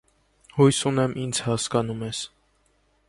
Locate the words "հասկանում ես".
1.49-2.23